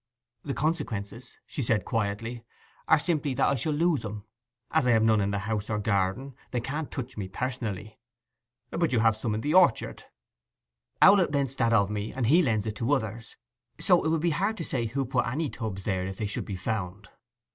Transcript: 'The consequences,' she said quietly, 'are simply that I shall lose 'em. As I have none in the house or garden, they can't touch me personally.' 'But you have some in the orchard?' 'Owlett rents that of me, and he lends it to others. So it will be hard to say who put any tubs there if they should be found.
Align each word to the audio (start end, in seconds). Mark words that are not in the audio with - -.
'The 0.45 0.55
consequences,' 0.55 1.37
she 1.45 1.61
said 1.61 1.85
quietly, 1.85 2.43
'are 2.87 2.97
simply 2.97 3.35
that 3.35 3.47
I 3.49 3.53
shall 3.53 3.71
lose 3.71 4.03
'em. 4.03 4.23
As 4.71 4.87
I 4.87 4.91
have 4.93 5.03
none 5.03 5.21
in 5.21 5.29
the 5.29 5.37
house 5.37 5.69
or 5.69 5.77
garden, 5.77 6.33
they 6.49 6.59
can't 6.59 6.89
touch 6.89 7.17
me 7.17 7.27
personally.' 7.29 7.99
'But 8.71 8.91
you 8.91 9.01
have 9.01 9.15
some 9.15 9.35
in 9.35 9.41
the 9.41 9.53
orchard?' 9.53 10.05
'Owlett 11.03 11.29
rents 11.35 11.53
that 11.57 11.71
of 11.71 11.91
me, 11.91 12.11
and 12.13 12.25
he 12.25 12.41
lends 12.41 12.65
it 12.65 12.75
to 12.77 12.91
others. 12.93 13.35
So 13.79 14.03
it 14.03 14.07
will 14.07 14.17
be 14.17 14.31
hard 14.31 14.57
to 14.57 14.63
say 14.63 14.87
who 14.87 15.05
put 15.05 15.27
any 15.27 15.51
tubs 15.51 15.83
there 15.83 16.07
if 16.07 16.17
they 16.17 16.25
should 16.25 16.45
be 16.45 16.55
found. 16.55 17.09